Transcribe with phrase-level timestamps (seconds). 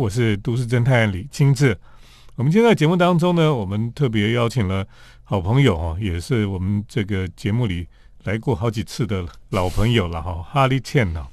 [0.00, 1.76] 我是都市侦探李清志。
[2.34, 4.82] 我们今天在节目当中呢，我们特别邀请了
[5.24, 7.86] 好朋友哦，也是我们这个节目里
[8.24, 11.26] 来过好几次的老朋友了哈，哈利倩呢。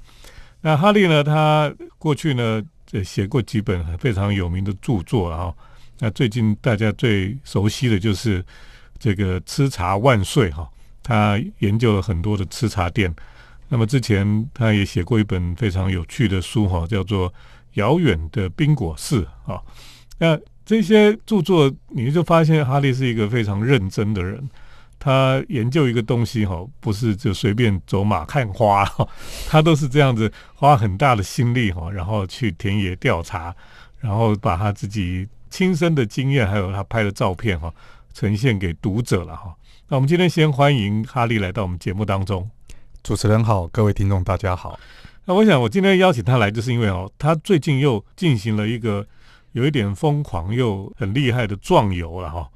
[0.60, 2.62] 那哈利呢，他过去呢
[3.06, 5.54] 写过几本非常有名的著作啊。
[6.00, 8.44] 那最近大家最熟悉的就是
[9.00, 10.70] 这个“吃茶万岁”哈，
[11.02, 13.16] 他研究了很多的吃茶店。
[13.70, 17.30] 那么之前他也写过一本非常有趣的书哈，叫做
[17.78, 19.62] 《遥远的冰果市》啊。
[20.20, 24.48] 那这些著作，你就发现哈利是一个非常认真的人。
[25.00, 29.08] 他研究一个东西哈，不是就随便走马看花哈，
[29.48, 33.56] 他都是这样子花很大的心力哈，然后去田野调查，
[34.00, 37.72] 然后把他自己亲身的经验还有他拍的照片哈，
[38.12, 39.56] 呈现给读者了哈。
[39.88, 42.50] 那我们今天先欢迎哈利来到我们节目当中。
[43.04, 44.78] 主持人好，各位听众大家好。
[45.30, 49.06] 那我想我今天邀请他来，就是因为哦，他最近又进行了一个
[49.52, 52.50] 有一点疯狂又很厉害的壮游了哈。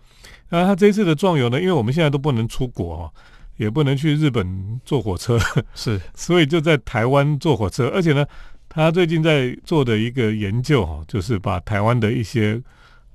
[0.47, 3.11] 那他这次的壮游呢，因为我们现在都不能出国哦，
[3.57, 5.37] 也不能去日本坐火车，
[5.75, 7.91] 是，所以就在台湾坐火车。
[7.93, 8.25] 而且呢，
[8.69, 12.61] 他最近在做的一个研究哈，就是把台湾的一些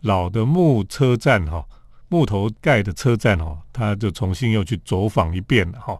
[0.03, 1.65] 老的木车站哈，
[2.11, 5.99] 木头盖的车站哦，他就重新又去走访一遍了哈。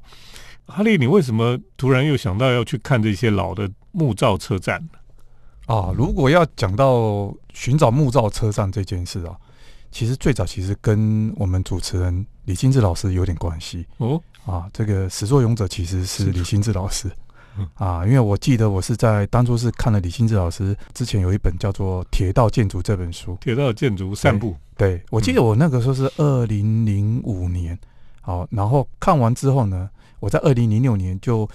[0.67, 4.99] 哈利，你为什么突然又想到要去看这些老的木造车站呢？
[5.67, 9.37] 啊，如果要讲到寻找木造车站这件事啊，
[9.91, 14.21] 其实最早其实跟我们主持人李金志老师有点关系哦。
[14.45, 17.11] 啊，这个始作俑者其实是李金志老师
[17.75, 24.53] 啊，因为我记得我是在当初是看了李金志老师之前有一本叫做《铁道建筑》这本书，《铁道建筑散步》。
[24.77, 27.79] 对，我记得我那个时候是二零零五年，
[28.21, 29.89] 好，然后看完之后呢。
[30.21, 31.49] 我在二零零六年就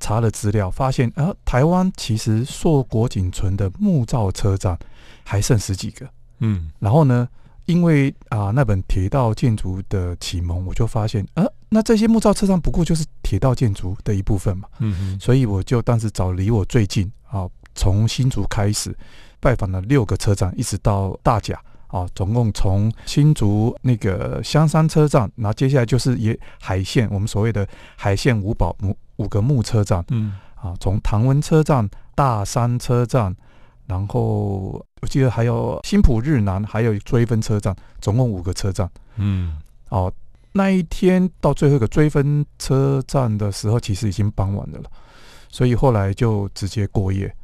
[0.00, 4.78] 查了资料，发现啊，台湾其实硕果仅存的木造车站
[5.24, 6.08] 还剩十几个。
[6.38, 7.28] 嗯，然后呢，
[7.64, 14.68] 因为啊那本铁道建筑的启蒙，我就发现啊，那这些木造车站不过就是铁道建筑的一部分嘛。
[14.78, 18.96] 嗯嗯，所以我就当时找离我最近啊，从新竹开始
[19.40, 21.60] 拜访了六个车站，一直到大甲。
[21.88, 27.66] 啊，总共从新竹那个香山车站，然后接下来就是也海线，我们所谓的
[27.96, 33.34] 海线五宝五五个木车站，嗯，啊，从唐文车站、大山车站，
[33.86, 39.56] 然后我记得还有新浦日南，还有追分车站，总共五个车站，嗯，
[39.88, 40.12] 哦，
[40.52, 44.84] 那一天到最后一个追分车站的时候，其实已经傍晚的了，
[45.48, 47.34] 所以后来就直接过夜，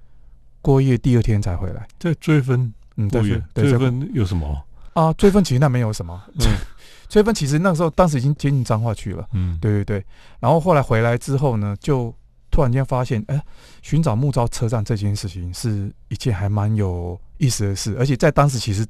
[0.61, 2.75] 过夜第二天才回来，在追分。
[2.97, 3.22] 嗯，对，
[3.55, 4.62] 追分有什么
[4.93, 5.12] 啊？
[5.15, 6.22] 追分其实那没有什么，
[7.09, 9.28] 追分其实那个时候当时已经接近彰化去了。
[9.32, 10.06] 嗯，对对对。
[10.41, 12.15] 然后后来回来之后呢，就
[12.50, 13.41] 突然间发现，哎，
[13.82, 18.87] 寻找木造车站这件事情是一件还蛮有意思的事，而且在当时其实。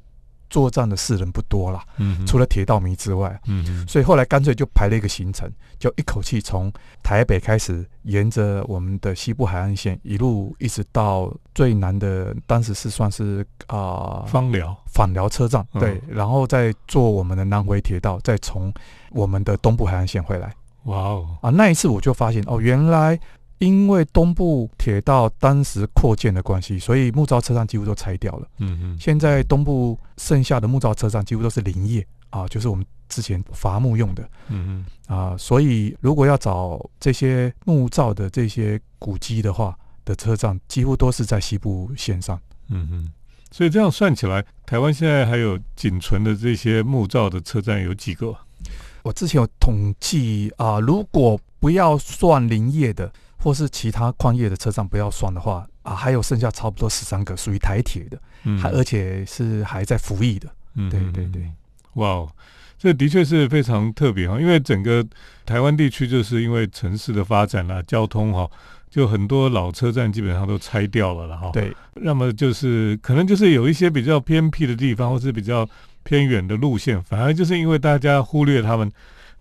[0.55, 6.71] 作战的士人不多了，嗯，除了铁道迷之外，嗯，所以后来干脆就排了一个行程，就一口气从
[7.03, 18.73] 台北开始，沿着我们的西部海岸线一路一直到最南的，当时是算是啊芳寮访寮车站，对，然后再坐我们的南回铁道，再从
[19.11, 20.55] 我们的东部海岸线回来。
[20.83, 23.19] 哇哦，啊，那一次我就发现哦，原来。
[23.59, 28.47] 因为东部铁道当时扩建的关系，所以木造车站几乎都拆掉了。
[28.59, 34.29] 嗯嗯，现在东部剩下的木造车站几乎都是林业啊，就是我们之前伐木用的。
[34.49, 39.73] 嗯嗯，啊，所以如果要找这些木造的这些古迹的话，
[40.03, 42.37] 的车站几乎都是在西部线上。
[42.67, 43.13] 嗯嗯，
[43.51, 48.35] 所以这样算起来，台湾现在还有仅存的这些木造的车站有几个？
[49.01, 53.09] 我之前有统计啊，如果不要算林业的。
[53.45, 58.19] 或是其他矿业的车站不要算的话啊，还有剩下差不多十三个属于台铁的，
[58.59, 60.49] 还而且是还在服役的。
[60.73, 61.47] 嗯，对对对，
[61.93, 62.27] 哇，
[62.79, 65.05] 这的确是非常特别哈，因为整个
[65.45, 68.49] 台湾地区就是因为城市的发展啊，交通哈，
[68.89, 71.51] 就很多老车站基本上都拆掉了了哈。
[71.53, 75.69] 对，那么就是可能就是有一些比较偏僻的地方，或是比较
[76.01, 78.91] 偏远的路线，反而就是因为大家忽略他们，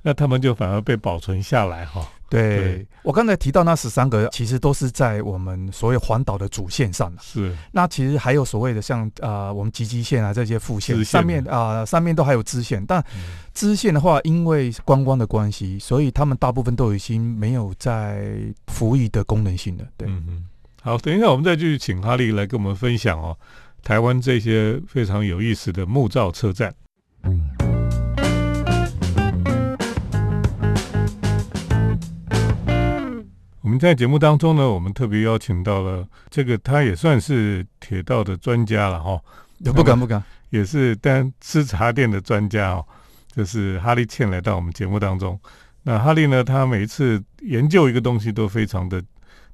[0.02, 2.06] 那他们就反而被保存下来哈。
[2.29, 2.87] 对。
[3.03, 12.85] 我刚才提到那十三个，其实都是在我们所谓环岛的主线上是，那其实还有所谓的像啊，我们集集线啊这些副线上面啊，上面都还有支线。
[12.87, 13.05] 但
[13.53, 18.37] 支线的话，因为观光的关系，所以他们大部分都已经没有在
[18.69, 19.85] 服役的功能性了。
[19.97, 20.47] 对，嗯
[20.82, 23.37] 好，等一下我们再继续请哈利来跟我们分享哦，
[23.82, 26.75] 台湾这些非常有意思的木造车站。
[33.79, 39.21] 在节目当中呢，我们特别邀请到了这个，他也算是铁道的专家了哈，
[39.73, 42.85] 不敢不敢，也是但吃茶店的专家哦，
[43.35, 45.38] 就是哈利倩来到我们节目当中。
[45.82, 49.03] 那哈利呢，他每一次研究一个东西都非常的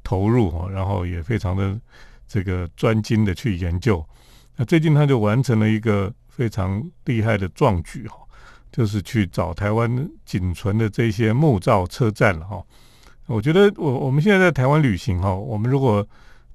[0.03, 1.79] 投入哈，然后也非常的
[2.27, 4.05] 这个专精的去研究。
[4.57, 8.17] 那最近他就完成了一个非常厉害的壮举哈，
[8.71, 12.63] 就是去找台湾仅存的这些木造车站了哈。
[13.35, 16.06] 我觉得我我们现在在台湾旅行哈，我们如果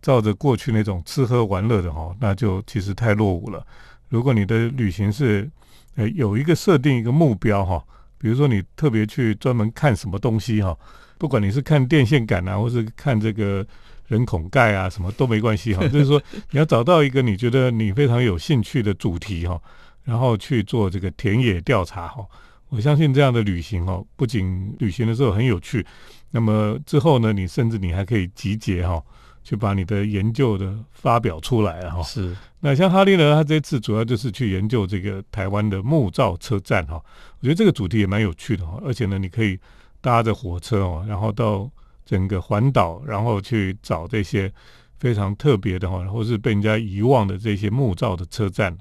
[0.01, 3.66] 照着过去那种吃喝玩乐的哈，那就其实太落伍了。
[4.10, 5.50] 如果你的旅行是
[5.95, 7.83] 呃有一个设定一个目标哈。
[8.18, 10.75] 比如说，你特别去专门看什么东西哈，
[11.19, 13.63] 不管你是看电线杆啊，或是看这个
[14.07, 15.86] 人孔盖啊，什么都没关系哈。
[15.89, 16.19] 就是说，
[16.50, 19.62] 你要找到一个你觉得你非常有兴趣的主题哈，
[20.06, 22.25] 然后去做这个田野调查哈。
[22.70, 25.86] 我相信这样的旅行哦，不仅旅行的时候很有趣，
[26.32, 29.04] 那么之后呢，你甚至你还可以集结哈。
[29.48, 32.02] 去把你的研究的发表出来哈。
[32.02, 36.96] 是，那像哈利呢，他这次主要就是去研究这个台湾的木造车站哈。
[37.40, 39.60] 我觉得这个主题也蛮有趣的哈，而且呢，你可以
[40.02, 41.70] 搭着火车哦，然后到
[42.04, 44.52] 整个环岛，然后去找这些
[44.98, 48.76] 非常特别的哈，或是被人家遗忘的这些木造的车站。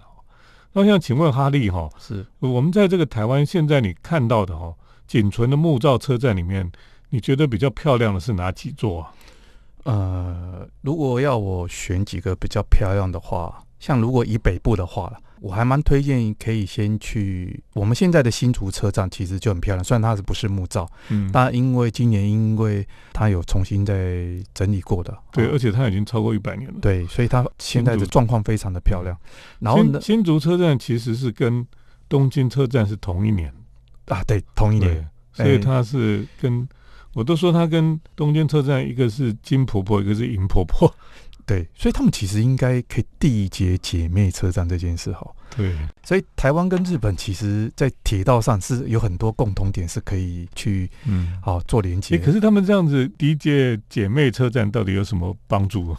[0.77, 4.75] 那我想请问哈利哈，是我们在这个台湾现在你看到的哈，
[5.07, 6.71] 仅存的木造车站里面，
[7.11, 9.15] 你觉得比较漂亮的是哪几座啊？
[9.85, 15.13] 呃，如果要我选几个比较漂亮的话，像如果以北部的话
[15.45, 19.85] 我还蛮推荐可以先去我们现在的新竹车站，其实就很漂亮。
[19.85, 29.15] 虽然它是不是木造，嗯，但因为今年因为它有重新在整理过的，对，而且它已经超过一百年了，对，所以它现在的状况非常的漂亮。
[29.59, 31.67] 然后呢，新竹车站其实是跟
[32.09, 33.53] 东京车站是同一年。
[34.07, 36.67] 啊，对，同一年，所以它是跟。
[37.13, 40.93] 我都说它跟东京车站一个是金婆婆，一个是银婆婆，
[41.47, 45.27] 对，所以他们其实应该可以缔结姐妹车站这件事哈。
[45.57, 52.19] 对，所以台湾跟日本其实，在铁道上是有很多共同点是可以去嗯好做连接。
[52.19, 55.97] 可是他们这样子缔结姐妹车站到底有什么帮助？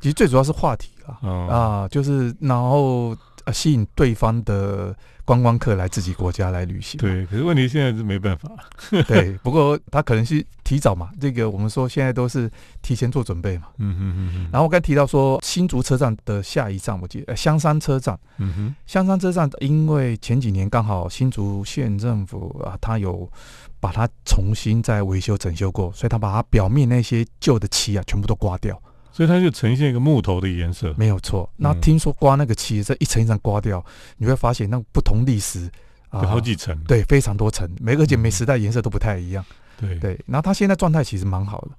[0.00, 3.16] 其实最主要是话题啊，啊，就是然后
[3.52, 4.96] 吸引对方的。
[5.30, 8.50] 观光客来自己国家来旅行，对，可是问题现在是没办法。
[9.06, 12.50] 对，不过他可能是提早嘛，这个我们说现在都是
[12.82, 13.68] 提前做准备嘛。
[13.78, 14.48] 嗯嗯嗯嗯。
[14.50, 18.18] 然后我刚提到说新竹车站的下一站，我记得香山车站。
[18.38, 18.74] 嗯哼。
[18.86, 23.30] 香山车站因为前几年刚好新竹县政府啊，他有
[23.78, 28.82] 把它重新再维修整修过，所以他把它表面那些旧的漆啊全部都刮掉。
[29.12, 31.50] 所以它就呈现一个木头的颜色，没有错。
[31.56, 33.84] 那听说刮那个漆，这一层一层刮掉，
[34.16, 35.70] 你会发现那不同历史
[36.08, 39.44] 啊，好几层，对，非常多层，每个且每时代颜色都不太一样。
[39.76, 41.70] 对对，然后它现在状态其实蛮好的，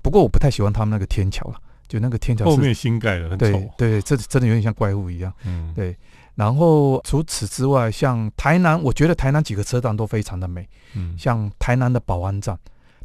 [0.00, 1.56] 不过我不太喜欢他们那个天桥了，
[1.88, 3.70] 就那个天桥后面新盖的，很丑。
[3.76, 5.32] 对，这真的有点像怪物一样。
[5.44, 5.96] 嗯，对。
[6.36, 10.68] 然后除此之外，像台南，我觉得台南几个车站都非常的美。
[10.94, 12.56] 嗯，像台南的保安站。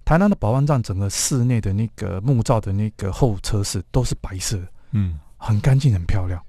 [0.05, 4.59] 台南的保安站整个室内的那个木造的那个候车室都是白色，
[4.91, 6.41] 嗯，很干净很漂亮。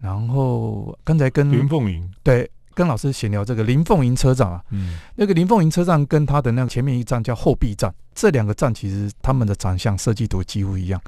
[0.00, 11.00] 然后刚才跟林凤营对跟老师闲聊这个林凤营车站啊，嗯，那个林凤营车站跟它的那个前面一站叫后壁站，这两个站其实他们的长相设计图几乎一样，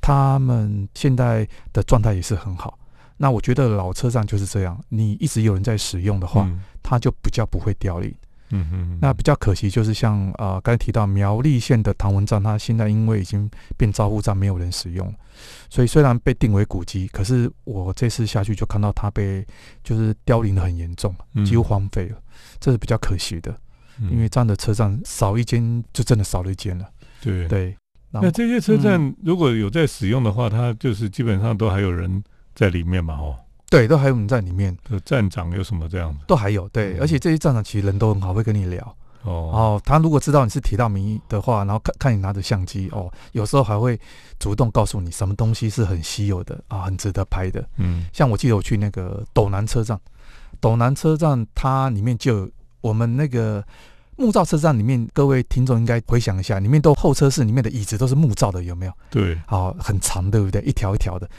[0.00, 2.78] 他们现在的状态也是很好。
[3.16, 6.48] 那我觉得老车站就是这样，你一直有人在使用的话，
[6.82, 8.14] 它就比较不会凋零。
[8.52, 15.06] 嗯嗯，那比较可惜就是像啊刚才提到苗栗县的唐文站，它现在因为已经变招呼站，没有人使用。
[15.06, 15.14] 了，
[15.70, 19.44] 所以虽然被定为古迹，可是我这次下去就看到它被
[19.82, 22.18] 就是凋零的很严重，几乎荒废了，
[22.60, 23.58] 这是比较可惜的，
[24.10, 26.86] 因为这样的车站少一间就真的少了一间了。
[27.20, 27.48] 对。
[27.48, 27.76] 对，
[28.10, 32.22] 那这些车站如果有在使用的话，它就是基本上都还有人
[32.54, 33.36] 在里面嘛，哦。
[33.72, 34.76] 对，都还有人在里面。
[35.04, 36.18] 站长有什么这样子？
[36.26, 38.96] 都还有，对，而且这些站长其实人都很好，会跟你聊。
[39.22, 43.98] 哦，哦，他如果知道你是铁道迷的话，然后看看你拿着相机，哦，有时候还会
[44.38, 47.66] 主动告诉你什么东西是很稀有的啊，很值得拍的。
[47.78, 49.98] 嗯，像我记得我去那个斗南车站，
[50.60, 52.50] 斗南车站它里面就
[52.80, 53.64] 我们那个
[54.16, 58.92] 木造车站里面，各位听众应该回想一下，里面都候车室里面的椅子都是木造的，有没有？
[59.08, 60.60] 对，好，很长，对不对？
[60.62, 61.30] 一条一条的。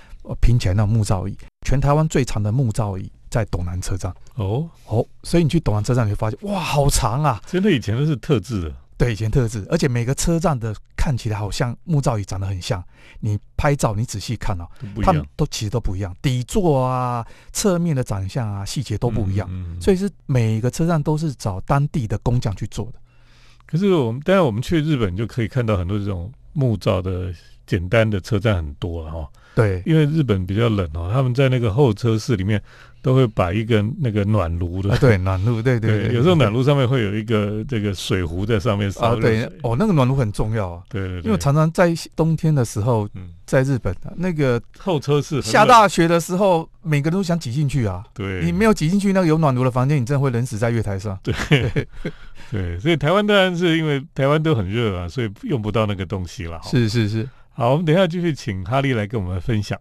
[0.41, 4.13] 拼起来那木造椅，全台湾最长的木造椅在斗南车站。
[4.35, 7.41] 哦哦，所以你去斗南车站，你会发现哇，好长啊！
[7.45, 12.83] 真的以前都是特制的，对，以前特制，而且每个车站的看起来好像木造椅长得很像。
[13.19, 14.67] 你拍照，你仔细看哦，
[15.01, 19.49] 它们都其实都不一样，底座啊、侧面的长相啊、细节都不一样。
[19.79, 22.93] 所以是每个车站都是找当地的工匠去做的。
[23.65, 27.33] 可是我们，当然我们去日本就可以看到很多这种木造的
[27.65, 29.29] 简单的车站很多了哈。
[29.55, 32.61] 对，因为日本比较冷哦，他们在那个候车室里面
[33.01, 39.01] 都会摆一个那个暖炉的，啊，对，暖炉，对对 对，有时候暖炉上面会有一个这个水壶在上面烧。
[39.01, 43.29] 啊，对，哦，那个暖炉很重要啊，对对对，因为常常在冬天的时候，嗯。
[43.45, 51.19] 在日本啊，那个候车室下，大雪的时候，每个人都想挤进去啊，对，你没有挤进去那个有暖炉的房间，你真的会冷死在月台上。
[51.21, 56.57] 对，所以台湾当然是因为台湾都很热啊，所以用不到那个东西了。
[56.57, 56.69] 哈。
[56.71, 59.79] 是是是，好，我们等一下继续请哈利来跟我们分享。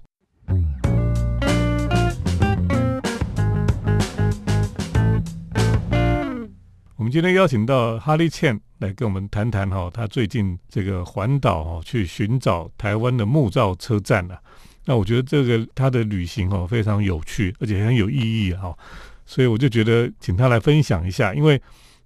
[6.96, 14.38] 我们今天邀请到哈利倩来跟我们谈谈哈，他最近这个环岛哈去寻找台湾的木造车站啊。
[14.84, 18.76] 那我觉得这个他的旅行哦非常有趣，而且很有意义哈，
[19.24, 21.58] 所以我就觉得请他来分享一下，因为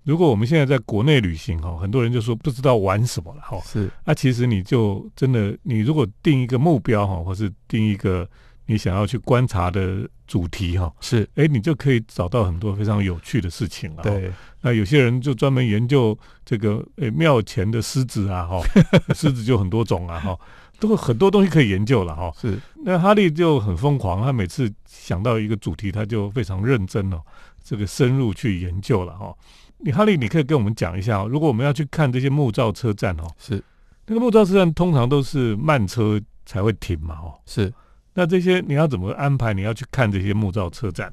[0.07, 8.27] 如果我们现在在国内旅行哈，很多人就说不知道玩什么了哈，是那、其实你就真的，你如果定一个目标哈，或是定一个
[8.67, 18.61] 你想要去观察的主题哈，是，哎，你就可以找到很多非常有趣的事情了。，对，那有些人就专门研究这个诶庙前的狮子啊，哈，
[19.13, 20.39] 狮子就很多种啊，哈，
[20.79, 22.33] 都有很多东西可以研究了哈。
[22.41, 27.21] 是那哈利就很疯狂，他每次想到一个主题，他就非常认真哦，
[27.65, 29.35] 这个深入去研究了哈。
[29.79, 33.63] 你哈利，你可以跟我们讲一下哦，如果我们要去看这些木造车站哦，是
[34.07, 37.73] 那个木造车站通常都是慢车才会停嘛，哦，是。
[38.15, 39.53] 那这些你要怎么安排？
[39.53, 41.13] 你要去看这些木造车站？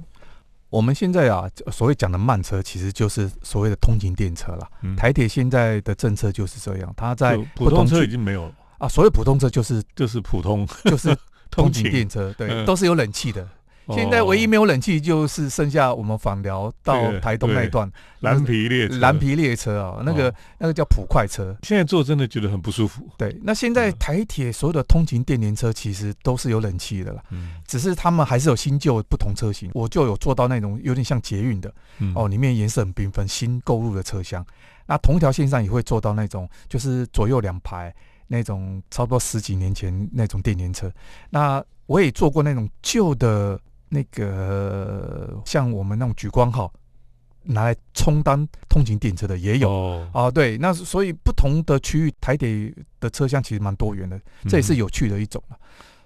[0.70, 4.67] 我们现在啊，所谓讲的慢车，其实就是所谓的通勤电车啦。
[4.82, 11.15] 嗯台铁现在的政策就是这样，它在普通车已经没有了，啊，所谓普通车就是就是普通就是
[11.51, 13.48] 通勤 勤电车，对，嗯都是有冷气的。
[13.90, 21.56] 现在唯一哦没有冷气，就是剩下我们访寮到这个台东那一段蓝皮列车蓝皮列车啊，那个哦那个叫普快车。
[21.63, 23.06] 现在坐真的觉得很不舒服。
[23.18, 29.70] 对，那现在嗯台铁所有的通勤电联车其实都是有冷气的啦，嗯只是他们还是有新旧不同车型。
[29.74, 34.46] 我就有做到那种有点像捷运的嗯哦，里面颜色很缤纷，新购入的车厢。
[34.86, 37.94] 那同一条线上也会做到那种就是左右两排
[38.28, 40.92] 那种差不多十几年前那种电联车。
[41.30, 43.60] 那我也坐过那种旧的
[43.94, 46.74] 那个像我们那种莒光号
[47.44, 49.70] 拿来充当通勤电车的也有。
[49.70, 54.20] 哦，哦，对，那所以不同的区域台铁的车厢其实蛮多元的，
[54.50, 55.58] 这也是有趣的一种了。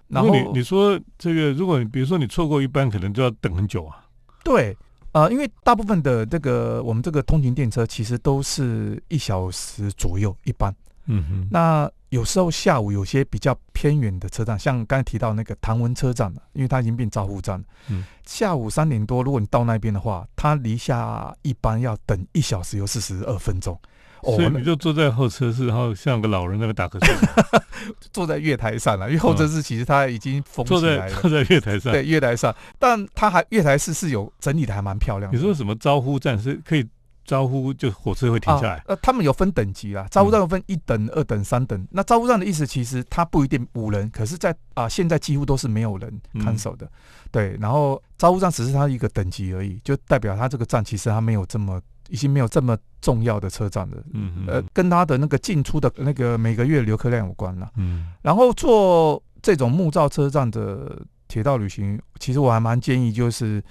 [0.09, 4.03] 然后你你说这个，如果你比如说你错过一班，可能就要等很久啊。
[4.43, 4.75] 对，
[5.13, 10.75] 呃，因为大部分的这个我们这个通勤电车其实都是一小时左右一班。
[11.05, 17.65] 嗯哼，那有时候下午有些比较偏远的车站，像刚才提到那个唐文车站嘛，因为它已经变招呼站了。
[17.89, 23.77] 嗯，下午三点多，如果你到那边的话，它离下一班要等一小时有四十二分钟。
[24.23, 27.61] 哦所以你就坐在候车室，然后像个老人在那边打瞌睡，
[28.11, 31.13] 坐在月台上了，因为候车室其实它已经封坐起来了。
[31.13, 31.93] 在坐在月台上。
[31.93, 35.37] 对，月台上，但它还月台室是有整理的，还蛮漂亮的。
[35.37, 36.83] 你说什么招呼站是可以
[37.27, 38.83] 招呼，就火车会停下来啊？
[38.87, 41.87] 呃，他们有分等级啦，招呼站有分一等、二等、三等。
[41.91, 46.89] 那招呼站的意思，其实它不一定五人，可是在啊、现在几乎都是没有人看守的。
[47.29, 53.97] 对，然后招呼站只是它一个等级而已，就代表它这个站其实它没有这么，已经没有这么重要的车站了。
[54.13, 57.69] 嗯跟它的那个进出的那个每个月流客量有关了。
[57.75, 63.61] 嗯然后做这种木造车站的铁道旅行，其实我还蛮建议，就是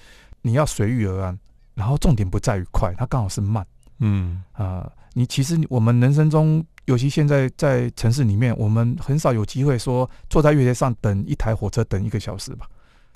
[0.42, 1.38] 你要随遇而安，
[1.76, 3.64] 然后重点不在于快，它刚好是慢。
[4.00, 12.66] 嗯啊、你其实我们人生中，尤其现在在城市里面，我们很少有机会说坐在月台上等一台火车等一个小时吧。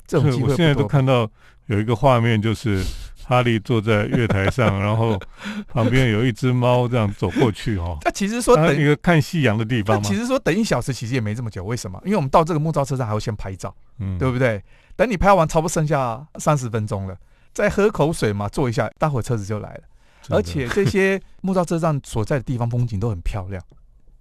[0.06, 0.86] 这种机会我现在都。
[0.86, 1.28] 看到
[1.66, 2.84] 有一个画面，就是
[3.24, 5.16] 哈利坐在月台上，然后
[5.68, 7.96] 旁边有一只猫这样走过去哦。
[8.04, 10.16] 那其实说等一个看夕阳的地方嘛其。
[10.16, 11.62] 实说等一小时，其实也没这么久。
[11.62, 12.00] 为什么？
[12.04, 14.60] 因为我们到这个木造车站还要先拍照，嗯对不对？
[14.96, 17.16] 等你拍完，差不多剩下三十分钟了，
[17.52, 19.80] 再喝口水嘛，坐一下，待会车子就来了。
[20.28, 23.62] 而且这些 木造车站所在的地方风景都很漂亮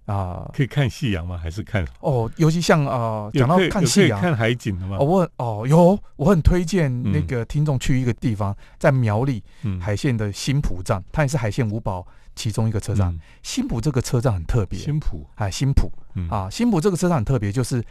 [0.06, 0.50] 啊。
[0.52, 1.36] 可以看夕阳吗？
[1.36, 5.04] 还是看哦，尤其像啊，有讲到看夕阳，看海景的吗哦，？
[5.04, 13.08] 我很哦有，我很推荐嗯那个听众去一个地方，在苗栗嗯海线的新浦站，它也是海线五宝其中一个车站。
[13.12, 17.84] 嗯新浦这个车站很特别，新浦啊，新浦嗯啊，新浦这个车站很特别，就是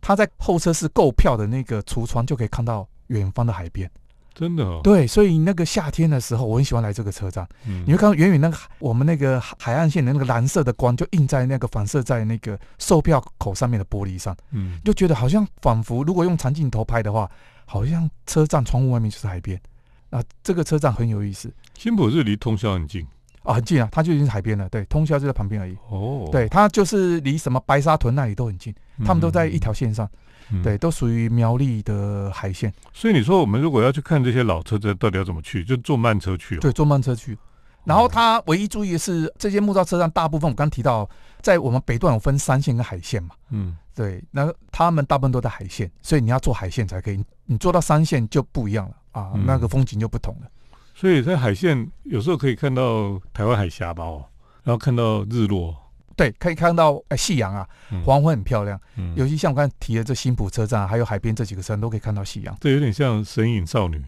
[0.00, 3.90] 它在候车室购票的那个橱窗就可以看到远方的海边。
[4.40, 7.46] 真的哦，对，所以那个夏天的时候，我很喜欢来这个车站。
[7.66, 14.34] 嗯你会看到远远那个海我们那个海海岸线的那个蓝色的光，就映在那个反射在那个售票口上面的玻璃上。
[14.52, 17.30] 嗯就觉得好像仿佛如果用长镜头拍的话，
[17.66, 19.60] 好像车站窗户外面就是海边。
[20.08, 21.52] 啊，这个车站很有意思。
[21.76, 23.06] 新浦是离通宵很近，
[23.42, 24.68] 啊，很近啊，它就已经是海边了。
[24.70, 25.76] 对，通宵就在旁边而已。
[25.90, 30.06] 哦，对，它就是离什么白沙屯那里都很近，他们都在一条线上。
[30.06, 30.18] 嗯
[30.62, 32.72] 对，，都属于苗栗的海线。
[32.92, 35.64] 所以你说我们如果要去看这些老车站，到底要怎么去？
[35.64, 36.58] 就坐慢车去哦。
[36.60, 37.38] 对，坐慢车去。
[37.84, 41.08] 然后它唯一注意的是，这些木造车站大部分我刚提到，
[41.40, 43.30] 在我们北段有分山线跟海线嘛。
[43.50, 47.24] 嗯，对，那他们大部分都在海线，所以你要坐海线才可以。
[47.46, 50.50] 你坐到山线就不一样了啊，嗯那个风景就不同了。
[50.94, 54.24] 所以在海线有时候可以看到台湾海峡吧，哦，
[54.62, 55.74] 然后看到日落。
[56.20, 58.78] 对，可以看到呃夕阳啊，嗯黄昏很漂亮。
[58.98, 62.54] 嗯尤其像我刚才提的这新浦车站，还有海边这几个车站都可以看到夕阳。
[62.60, 64.04] 这有点像神隐少女，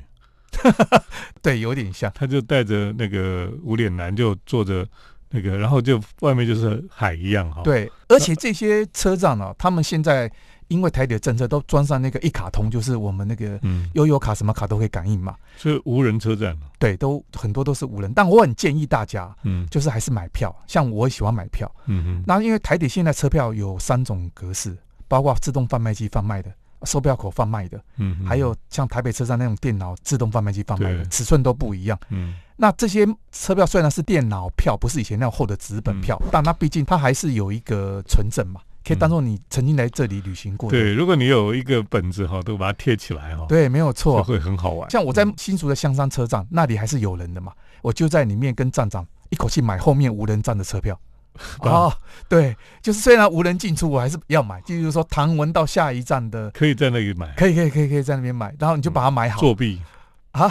[1.41, 2.13] 对，有点像。
[2.15, 4.87] 他就带着那个无脸男就坐着
[5.31, 10.31] 那个，然后就外面就是海一样哈。，对，而且这些车站呢、他们现在
[10.73, 15.37] 因为台铁政策都装上那个一卡通，就是我们那个嗯，悠游卡什么卡都可以感应嘛。
[15.59, 16.57] 是无人车站。
[16.79, 18.13] 对，都很多都是无人。
[18.15, 20.55] 但我很建议大家，嗯就是还是买票。
[20.67, 24.77] 像我喜欢买票，嗯哼，那因为台铁现在车票有三种格式，
[25.07, 26.51] 包括自动贩卖机贩卖的、
[26.85, 31.99] 售票口贩卖的，嗯，还有像台北车站那种电脑自动贩卖机贩卖的，尺寸都不一样。
[32.09, 40.79] 嗯那这些车票虽然是电脑票，不是以前那种厚的纸本票，嗯但它毕竟它还是有一个存证嘛，可以当做你曾经来这里旅行过的。
[40.79, 44.23] 对，如果你有一个本子哈，都把它贴起来哈，，对，没有就错。
[44.23, 44.91] 会很好玩。
[44.91, 50.99] 像我在新竹的香山车站，那里还是有人的嘛，我就在里面跟站长一口气买后面无人站的车票。
[51.61, 51.93] 棒哦，
[52.29, 54.61] 对，就是虽然无人进出，我还是要买。
[54.61, 59.41] 就是说，唐文到下一站的，可以在那里买可以，可以，可以，可以在那边买，然后你就把它买好。
[59.41, 59.81] 作弊
[60.33, 60.47] 啊。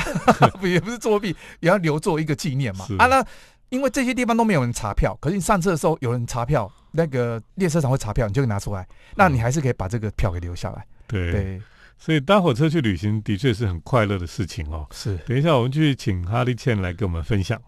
[0.59, 2.87] 不也不是作弊，也要留作一个纪念嘛。
[2.97, 3.23] 啊，那
[3.69, 10.85] 因为这些地方都没有人查票，可是你上车的时候有人查票，那个列车长会查票，你就拿出来，那你还是可以把这个票给留下来。
[11.07, 11.61] 对，对，
[11.97, 14.85] 所以搭火车去旅行的确是很快乐的事情哦。
[14.91, 17.61] 是等一下，我们去请哈利倩来跟我们分享。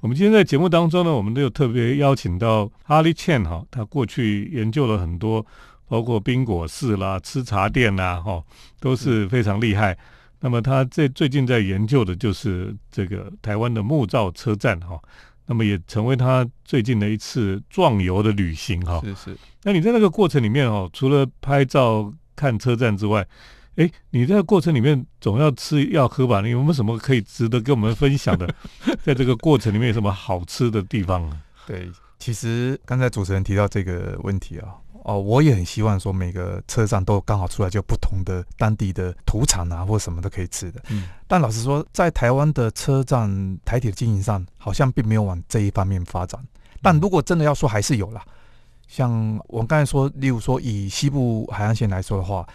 [0.00, 5.44] 我们今天在节目当中呢，我们都有特别邀请到哈利倩哈，他过去研究了很多，
[5.88, 8.40] 包括冰果室啦、吃茶店啦，哈，
[8.78, 9.98] 都是非常厉害。
[10.46, 14.96] 那么他最最近在研究的就是这个台湾的木造车站哈，
[15.44, 19.00] 那么也成为他最近的一次壮游的旅行哈。
[19.02, 23.26] 是是，那你在那个过程里面哦，除了拍照、看车站之外，
[23.74, 26.40] 哎，你在过程里面总要吃要喝吧？
[26.40, 28.48] 你有没有什么可以值得跟我们分享的？
[29.02, 31.36] 在这个过程里面有什么好吃的地方啊？
[31.66, 31.90] 对。
[32.20, 34.78] 其实刚才主持人提到这个问题啊，哦，
[35.14, 40.80] 我也很希望说每个车站都刚好出来就不同的当地的土产啊，或什么都可以吃的。
[40.88, 46.40] 嗯但老实说，在台湾的车站台铁的经营上，好像并没有往这一方面发展。
[46.82, 48.24] 但如果真的要说，还是有啦。
[48.88, 52.46] 像我刚才说，例如说以西部海岸线来说的话，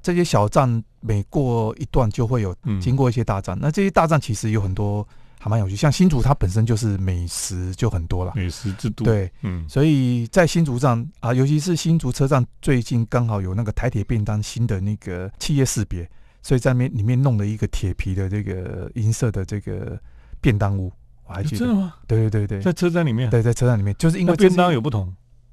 [0.00, 3.58] 这些小站每过一段就会有嗯经过一些大站。
[3.60, 5.06] 那这些大站其实有很多
[5.42, 8.32] 还蛮有趣，像新竹它本身就是美食就很多了。
[8.36, 16.06] 美食之都，，对，嗯所以在新竹站啊，尤其是新竹车站，最近刚好有那个台铁便当新的那个企业识别，
[16.42, 19.98] 所以在那边里面弄了一个铁皮的这个银色的这个
[20.42, 20.92] 便当屋，
[21.24, 21.60] 我还记得。
[21.60, 21.94] 真的吗？
[22.06, 25.10] 对对对对，在车站里面，对在车站里面，就是因为便当有不同，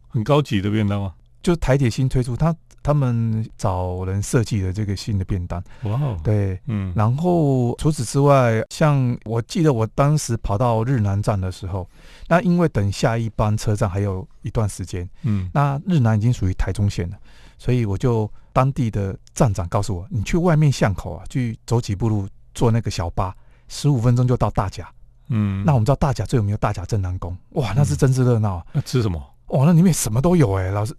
[0.09, 1.15] 很高级的便当啊？
[1.41, 2.53] 就是台铁新推出，他
[2.87, 6.57] 他们找人设计的这个新的便当，哇哦，，对。
[6.67, 11.85] 嗯，然后除此之外，像我记得我当时跑到日南站的时候，
[12.29, 17.17] 那因为等下一班车站还有一段时间，嗯那日南已经属于台中县了，
[17.57, 23.35] 所以我就当地的站长告诉我，你去外面巷口啊，去走几步路，坐那个小巴，
[23.67, 24.89] 十五分钟就到大甲。
[25.27, 28.65] 嗯，那我们知道大甲最有名的大甲镇南宫，哇，那是真是热闹啊！
[28.71, 29.21] 那吃什么？
[29.47, 30.95] 哇，那里面什么都有哎、老师，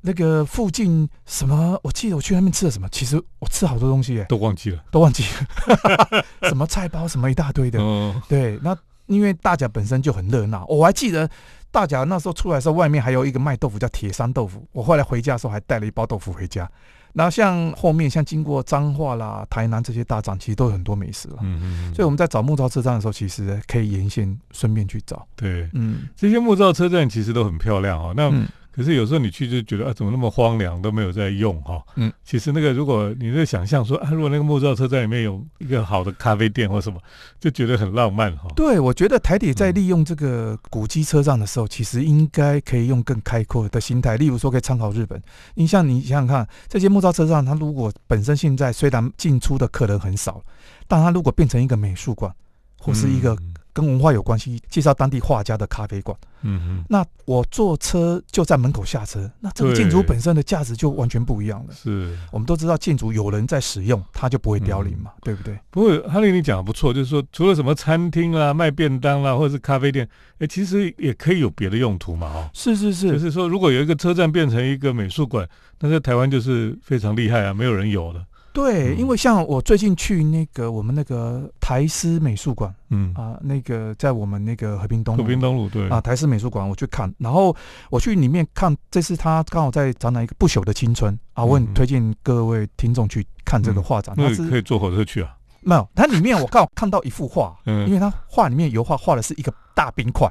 [0.00, 4.82] 那个附近什么，我记得我去那边吃了什么，其实我吃好多东西耶、都忘记了。
[4.90, 7.80] 都忘记了， 什么菜包什么一大堆的。
[7.80, 11.28] 哦，对，那因为大甲本身就很热闹，我还记得
[11.70, 14.66] 大甲那时候出来的时候，外面还有一个卖豆腐叫铁山豆腐。
[14.72, 16.70] 我后来回家的时候还带了一包豆腐回家。
[17.14, 21.38] 然后像后面像经过彰化啦、台南这些大站，其实都有很多美食了。
[21.40, 25.26] 嗯嗯，所以我们在找木造车站的时候，其实可以沿线顺便去找。
[25.34, 28.12] 对嗯这些木造车站其实都很漂亮哦。
[28.14, 28.46] 那嗯，
[28.78, 37.00] 可是有时候你去就觉得啊，怎么那么荒凉，都没有在用哈、嗯，其实那个如果你在想象说啊，如果那个木造车站里面有一个好的咖啡店或什么，
[37.40, 45.20] 就觉得很浪漫哈、对，我觉得台铁在嗯利用这个古迹车站的时候，其实应该可以用更开阔的心态，例如说可以参考日本。
[45.54, 50.40] 你像你想想看，这些木造车站，它如果本身现在虽然进出的客人很少，
[50.86, 52.32] 但它如果变成一个美术馆
[52.78, 56.18] 或是一个嗯跟文化有关系，介绍当地画家的咖啡馆。
[56.42, 61.72] 嗯哼，那我坐车就在门口下车，那这个建筑本身的价值就完全不一样了。
[61.72, 62.12] 是。
[62.32, 65.56] 我们都知道建筑有人在使用，它就不会凋零嘛，对不对？
[65.70, 72.50] 不过哈利你讲的不错，就是说除了什么餐厅啦、卖便当啦，或者是咖啡店，哎，其实也可以有别的用途嘛，哦。
[72.52, 78.24] 是是是，就是说，如果有一个车站变成一个美术馆，那在台湾就是非常厉害啊，没有人有的。
[78.58, 78.98] 对，嗯。
[78.98, 85.88] 因为像我最近去那个我们那个台师美术馆嗯，啊，那个在我们那个和平东路和平东路对。
[85.88, 87.54] 啊，台师美术馆，我去看，然后
[87.88, 91.66] 我去里面看，这次他刚好在展览一个不朽的青春啊，我嗯。
[91.66, 94.14] 很推荐各位听众去看这个画展。
[94.18, 95.36] 那它是可以坐火车去啊。
[95.60, 97.86] 没有，它里面我刚好看到一幅画，嗯。
[97.86, 100.28] 因嗯为它画里面油画画的是一个大冰块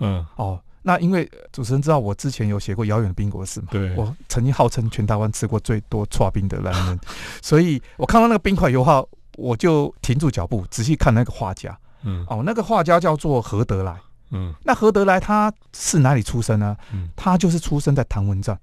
[0.00, 0.60] 嗯，哦。
[0.82, 6.98] 那因为呃主持人知道我之前有写过《遥远的冰国史》嘛，对，我曾经号称全台湾吃过最多刨冰的男人，
[7.42, 9.04] 所以我看到那个冰块油画，
[9.36, 11.76] 我就停住脚步，仔细看那个画家。
[12.04, 13.96] 嗯哦，那个画家叫做何德来。
[14.30, 16.76] 嗯那何德来他是哪里出生呢？
[16.92, 18.56] 嗯，他就是出生在唐文站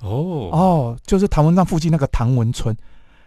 [0.00, 2.74] 哦哦，就是唐文站附近那个唐文村。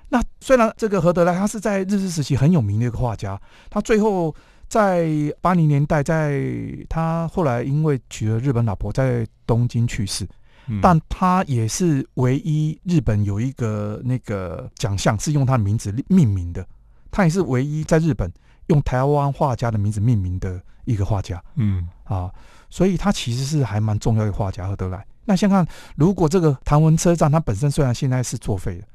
[0.09, 4.33] 那虽然这个何德来他是在日治时期很有名的一个画家，他最后
[4.71, 5.05] 在
[5.41, 6.41] 八零年代，在
[6.87, 10.25] 他后来因为娶了日本老婆，在东京去世，
[10.67, 16.65] 嗯但他也是唯一日本有一个那个奖项是用他的名字命名的，
[17.11, 18.31] 他也是唯一在日本
[18.67, 21.43] 用台湾画家的名字命名的一个画家。
[21.55, 22.31] 嗯啊，
[22.69, 25.05] 所以他其实是还蛮重要的画家何德来。
[25.25, 28.87] 那先看，如果这个唐文车站它本身虽然现在是作废的，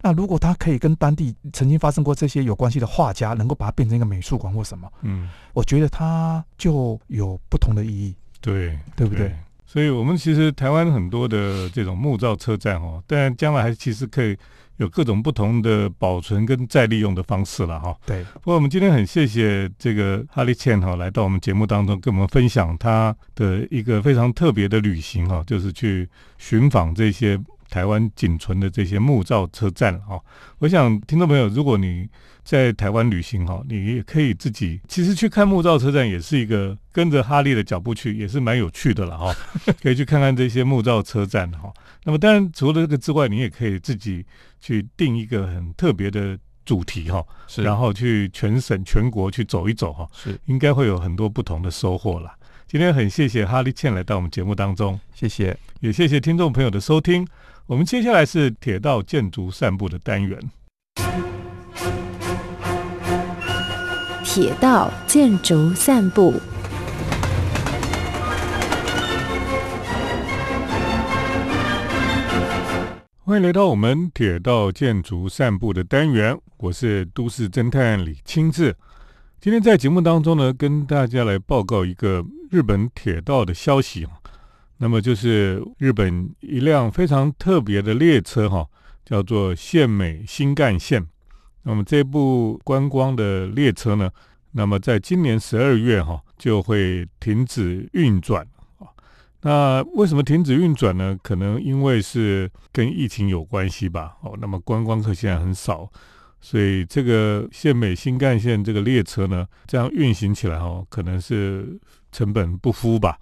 [0.00, 8.14] 那如果他可以跟当地曾经发生过这些有关系的画家，能够把它变成一个美术馆或什么，嗯，我觉得它就有不同的意义。
[8.40, 9.34] 对，对不对？
[9.66, 14.34] 所以，我们其实台湾很多的这种木造车站哦，但将来还其实可以
[14.76, 17.94] 有各种不同的保存跟再利用的方式了哈。
[18.06, 26.08] 对，不过，我们今天很谢谢这个哈利茜哈来到我们节目当中，跟我们分享他的一个非常特别的旅行哈，就是去
[26.38, 27.38] 寻访这些
[27.70, 30.20] 台湾仅存的这些木造车站哈。
[30.58, 32.08] 我想，听众朋友，如果你
[32.42, 39.34] 在台湾旅行哈，你也可以自己其实去看木造车站，也是一个跟着哈利的脚步去，也是蛮有趣的了哈。
[39.82, 41.72] 可以去看看这些木造车站哈。
[42.04, 44.24] 那么，当然除了这个之外，你也可以自己
[44.60, 47.22] 去定一个很特别的主题哈。
[47.46, 52.34] 是然后去全省全国去走一走哈，是应该会有很多不同的收获啦。
[52.66, 55.56] 今天很谢谢哈利倩来到我们节目当中，谢谢。
[55.80, 57.26] 也谢谢听众朋友的收听。
[57.68, 60.40] 我们接下来是铁道建筑散步的单元。
[64.24, 66.32] 铁道建筑散步。
[73.18, 78.74] 欢迎来到我们铁道建筑散步的单元，我是都市侦探李清志。
[79.42, 84.12] 今天在节目当中呢，跟大家来报告一个日本铁道的消息啊。
[84.78, 88.66] 那么就是日本一辆非常特别的列车哈，
[89.04, 91.04] 叫做县美新干线。
[91.64, 94.10] 那么这部观光的列车呢，
[94.52, 98.46] 那么在今年十二月哈就会停止运转
[98.78, 98.86] 啊。
[99.42, 101.18] 那为什么停止运转呢？
[101.22, 104.16] 可能因为是跟疫情有关系吧。
[104.22, 105.90] 哦，那么观光客现在很少，
[106.40, 111.78] 所以这个县美新干线这个列车呢，这样运行起来哦，可能是
[112.12, 113.18] 成本不敷吧。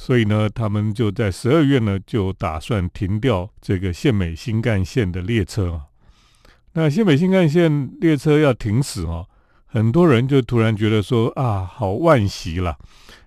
[0.00, 5.82] 所以呢，他们就在十二月呢，就打算停掉这个县美新干线的列车啊。
[6.72, 9.28] 那县美新干线列车要停驶哦，
[9.66, 12.74] 很多人就突然觉得说啊，好惋惜啦，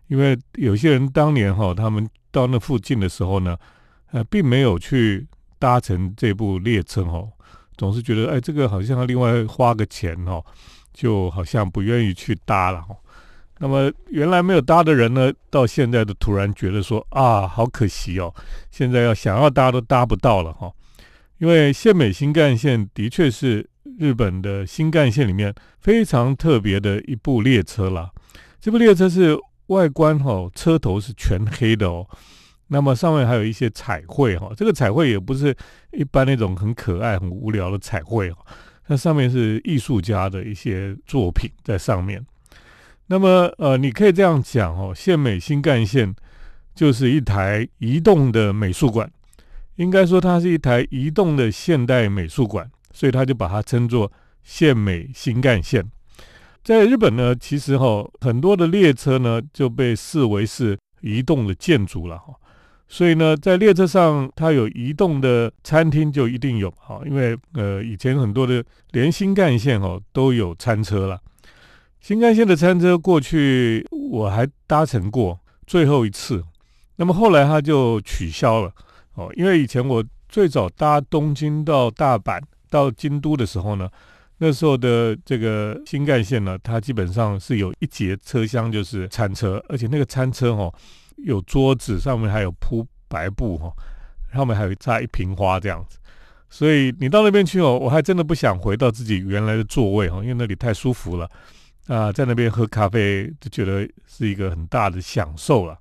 [0.08, 3.56] 因为有些人当年哈、他们到那附近的时候呢，
[4.12, 5.28] 呃，并没有去
[5.60, 7.30] 搭乘这部列车哦，
[7.78, 10.44] 总是觉得哎，这个好像要另外花个钱哦，
[10.92, 12.98] 就好像不愿意去搭了哦。
[13.63, 18.36] 那么原来没有搭的人呢，到现在都突然觉得说啊，好可惜哦，
[18.69, 20.69] 现在要想要搭都搭不到了哈、
[21.38, 23.65] 因为县美新干线的确是
[23.97, 28.12] 日本的新干线里面非常特别的一部列车啦。
[28.60, 29.34] 这部列车是
[29.67, 32.06] 外观哈、车头是全黑的哦，
[32.67, 35.56] 那么上面还有一些彩绘哈、这个彩绘也不是
[35.93, 38.36] 一般那种很可爱、很无聊的彩绘哦，
[38.86, 42.21] 它上面是艺术家的一些作品在上面。
[43.13, 46.15] 那么呃，你可以这样讲哦，县美新干线
[46.73, 49.08] 就是一台移动的美术馆，
[49.76, 54.12] 应该说它是一台移动的现代美术馆，所以他就把它称作
[54.43, 55.86] 县美新干线。
[56.63, 62.34] 在日本呢，其实哈、很多的列车呢就被视为是移动的建筑了哈，
[62.88, 71.21] 所以呢，在列车上它有移动的餐厅就一定有哈，因为呃以前很多的连新干线哦都有餐车了。
[72.04, 76.44] 新干线的餐车过去我还搭乘过最后一次，
[76.98, 78.70] 那么后来它就取消了
[79.13, 83.89] 哦，因为以前我最早搭东京到大阪到京都的时候呢，
[84.39, 90.74] 那时候的这个新干线呢，它基本上是有一节车厢就是餐车，而且那个餐车哦
[91.16, 93.72] 有桌子，上面还有铺白布哈，
[94.34, 95.98] 上面还有插一瓶花这样子。
[96.50, 101.32] 所以你到那边去哦，我还真的不想回到自己原来的座位哦，因为那里太舒服了。
[101.88, 105.78] 啊，在那边喝咖啡就觉得是一个很大的享受了。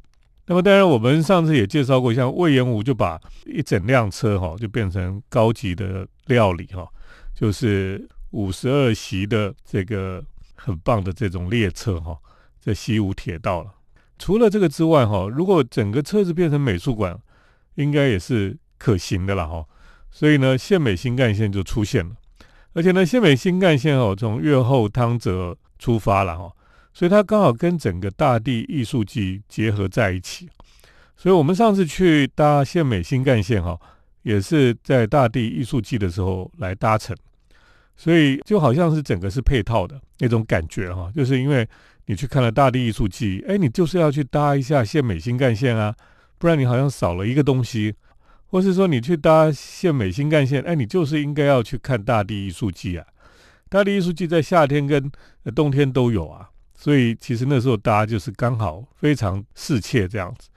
[0.46, 6.84] 那么当然，我们上次也介绍过，像魏延武就把一整辆车哈，就变成高级的料理哈，
[7.32, 10.22] 就是五十二席的这个
[10.56, 12.18] 很棒的这种列车哈，
[12.60, 13.70] 在西武铁道了。
[14.18, 17.16] 除了这个之外哈，如果整个车子变成美术馆，
[17.76, 19.64] 应该也是可行的了哈。
[20.10, 22.16] 所以呢，县美新干线就出现了，
[22.72, 25.56] 而且呢，县美新干线哦，从越后汤泽。
[25.82, 26.48] 出发了哈，
[26.94, 30.48] 所以它刚好跟整个大地艺术季结合在一起，
[31.16, 33.76] 所以我们上次去搭县美新干线哈，
[34.22, 37.16] 也是在大地艺术季的时候来搭乘，
[37.96, 41.68] 所以就好像是整个是配套的那种感觉哈，就是因为
[42.06, 45.92] 你去看了大地艺术季，哎，你就是要去搭一下县美新干线啊，
[46.38, 47.92] 不然你好像少了一个东西，
[48.46, 53.04] 或是说你去搭县美新干线，哎，你就是应该要去看大地艺术季啊。
[53.72, 55.10] 大地艺术季在夏天跟
[55.54, 60.50] 冬天都有啊，所以其实那时候大家就是刚好非常适切这样子。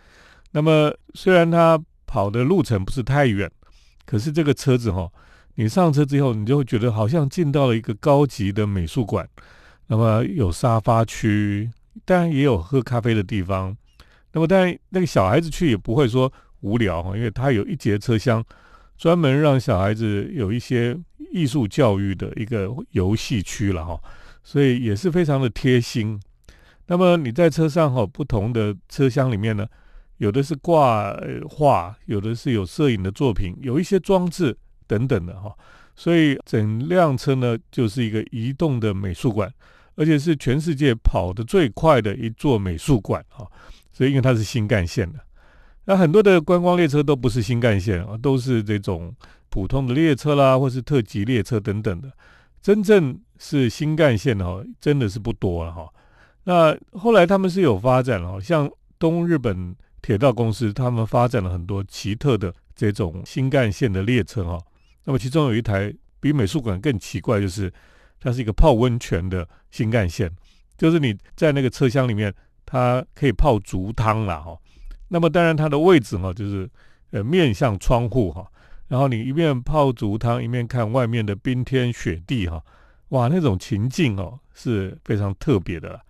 [0.51, 3.49] 那么虽然它跑的路程不是太远，
[4.05, 5.09] 可是这个车子哈，
[5.53, 9.25] 你上车之后，你就会觉得好像进到了一个高级的美术馆。
[9.87, 11.71] 那么有沙发区，
[12.03, 13.73] 当然也有喝咖啡的地方。
[14.33, 18.43] 那么当然那个小孩子去也不会说无聊哈，因为它有一节车厢
[18.97, 20.99] 专门让小孩子有一些。
[21.35, 23.99] 艺术教育的一个游戏区了哈，
[24.41, 26.17] 所以也是非常的贴心。
[26.87, 29.67] 那么你在车上哈，不同的车厢里面呢，
[30.15, 31.13] 有的是挂
[31.49, 34.55] 画，有的是有摄影的作品，有一些装置
[34.87, 35.53] 等等的哈。
[35.93, 39.53] 所以整辆车呢，就是一个移动的美术馆，
[39.95, 43.45] 而且是全世界跑得最快的一座美术馆哈。
[43.91, 45.19] 所以因为它是新干线的，
[45.83, 49.13] 那很多的观光列车都不是新干线啊，都是这种。
[49.55, 52.11] 普通的列车啦，或是特急列车等等的，
[52.61, 55.87] 真正是新干线的哈，真的是不多了哈。
[56.43, 64.59] 那后来他们是有发展了，像东日本铁道公司，他们发展了很多奇特的这种新干线的列车哈。
[65.05, 65.89] 那么其中有一台
[66.19, 67.71] 比美术馆更奇怪，就是
[68.19, 70.29] 它是一个泡温泉的新干线，
[70.77, 72.33] 就是你在那个车厢里面，
[72.65, 74.53] 它可以泡足汤了哈。
[75.07, 76.69] 那么当然它的位置哈，就是
[77.11, 78.45] 呃面向窗户哈。
[78.87, 82.63] 然后你一面泡足汤，一面看外面的冰天雪地，哈，
[83.09, 86.01] 哇，那种情境哦是非常特别的啦。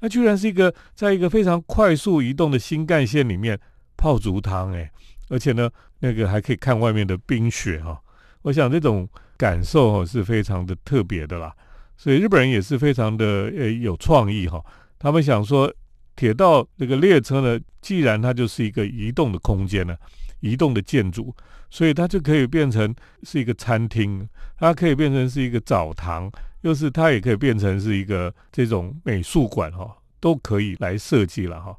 [0.00, 3.58] 那居然是一个在一个非常快速移动的新干线里面
[3.96, 4.90] 泡足汤，哎，
[5.28, 5.70] 而且呢，
[6.00, 8.00] 那个还可以看外面的冰雪，哈。
[8.42, 11.54] 我想这种感受哦是非常的特别的啦。
[11.96, 14.62] 所以日本人也是非常的呃有创意哈。
[14.98, 15.72] 他们想说，
[16.16, 19.96] 铁道这个列车呢，既然它就是一个移动的空间呢。
[20.40, 21.34] 移动的建筑，
[21.70, 26.30] 所以它就可以变成是一个餐厅，它可以变成是一个澡堂，
[26.62, 31.76] 又是它也可以变成是一个这种美术馆哈，都可以来设计了哈。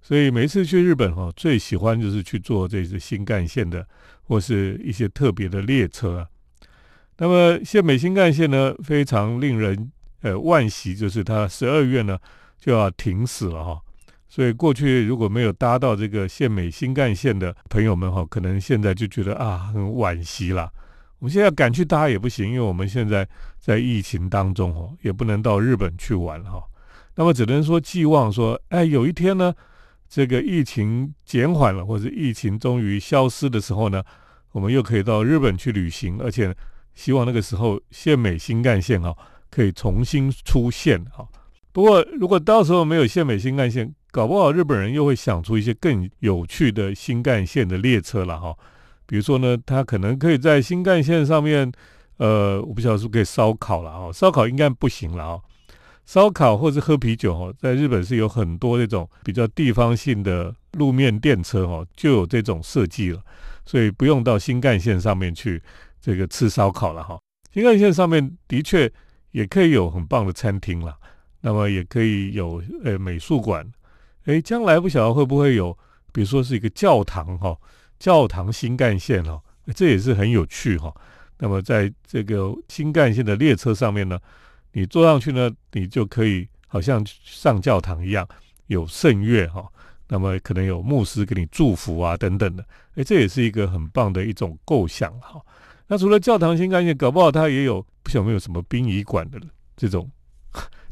[0.00, 3.86] 所以每次去日本哈，最喜欢就是去坐这些新干线的
[4.22, 6.26] 或是一些特别的列车。
[7.16, 12.16] 那么现美新干线呢，非常令人呃惋惜，就是它十二月呢
[12.60, 13.80] 就要停驶了哈。
[14.28, 20.70] 所以过去如果没有搭到这个县美新干线的朋友们哈，可能现在就觉得啊很惋惜啦。
[21.18, 23.26] 我们现在赶去搭也不行，因为我们现在
[23.58, 26.62] 在疫情当中哦，也不能到日本去玩哈。
[27.16, 29.52] 那么只能说寄望说，哎，有一天呢，
[30.08, 34.00] 这个疫情减缓了，或者疫情终于消失的时候呢，
[34.52, 36.54] 我们又可以到日本去旅行，而且
[36.94, 39.12] 希望那个时候县美新干线哈
[39.50, 41.26] 可以重新出现哈。
[41.72, 48.56] 不过如果到时候没有县美新干线，搞不好日本人又会想出一些更有趣的新干线的列车了哈，
[49.06, 51.70] 比如说呢，他可能可以在新干线上面，
[52.16, 55.40] 呃，我不晓得是不是可以烧烤了哈，烧烤应该不行了啊，
[56.06, 63.22] 烧烤或者喝啤酒哈，在日本是有很多这种比较地方性的路面电车哈，就有这种设计了，
[63.66, 65.62] 所以不用到新干线上面去
[66.00, 67.20] 这个吃烧烤了哈，
[67.52, 68.90] 新干线上面的确
[69.32, 70.96] 也可以有很棒的餐厅了，
[71.42, 73.70] 那么也可以有呃美术馆。
[74.28, 75.76] 哎，将来不晓得会不会有，
[76.12, 77.56] 比如说是一个教堂哈，
[77.98, 79.40] 教堂新干线哈，
[79.74, 80.94] 这也是很有趣哈。
[81.38, 84.18] 那么在这个新干线的列车上面呢，
[84.72, 88.28] 你坐上去呢，你就可以好像上教堂一样，
[88.66, 89.66] 有圣乐哈，
[90.08, 92.62] 那么可能有牧师给你祝福啊等等的，
[92.96, 95.40] 诶，这也是一个很棒的一种构想哈。
[95.86, 99.40] 那除了教堂新干线，搞不好它也有不晓得有没有什么殡仪馆的
[99.74, 100.06] 这种，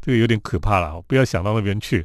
[0.01, 2.03] 这个有点可怕了，不要想到那边去。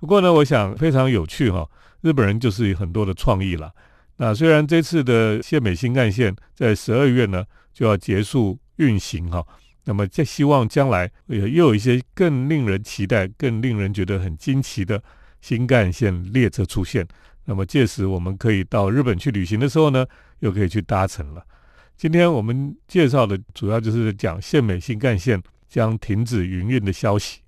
[0.00, 1.68] 不过呢，我想非常有趣哈，
[2.00, 3.70] 日本人就是很多的创意了。
[4.16, 9.46] 那虽然这次的县美新干线在十二月呢就要结束运行哈，
[9.84, 15.02] 那么在希望将来也又有一些更令人期待、更令人觉得很惊奇的
[15.42, 17.06] 新干线列车出现。
[17.44, 20.06] 那么届时我们可以到日本去旅行的时候呢，
[20.38, 21.44] 又可以去搭乘了。
[21.96, 27.39] 今天我们介绍的主要就是讲县美新干线将停止营运的消息，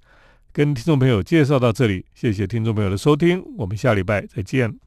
[0.54, 4.78] 跟听众朋友介绍到这里，谢谢听众朋友的收听，我们下礼拜再见。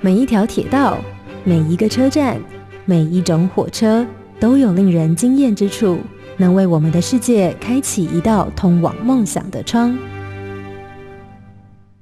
[0.00, 0.96] 每一条铁道、
[1.42, 2.40] 每一个车站、
[2.84, 4.06] 每一种火车
[4.38, 5.98] 都有令人惊艳之处，
[6.36, 9.98] 能为我们的世界开启一道通往梦想的窗。